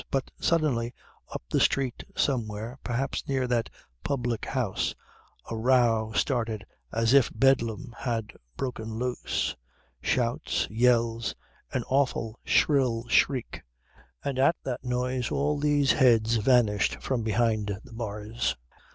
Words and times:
But 0.09 0.31
suddenly, 0.39 0.95
up 1.31 1.43
the 1.51 1.59
street 1.59 2.03
somewhere, 2.15 2.79
perhaps 2.83 3.27
near 3.27 3.45
that 3.45 3.69
public 4.03 4.45
house, 4.45 4.95
a 5.47 5.55
row 5.55 6.11
started 6.15 6.65
as 6.91 7.13
if 7.13 7.29
Bedlam 7.35 7.93
had 7.99 8.33
broken 8.57 8.95
loose: 8.95 9.55
shouts, 10.01 10.65
yells, 10.71 11.35
an 11.71 11.83
awful 11.83 12.39
shrill 12.43 13.07
shriek 13.09 13.61
and 14.23 14.39
at 14.39 14.55
that 14.63 14.83
noise 14.83 15.29
all 15.29 15.59
these 15.59 15.91
heads 15.91 16.37
vanished 16.37 16.95
from 16.95 17.21
behind 17.21 17.79
the 17.83 17.93
bars. 17.93 18.57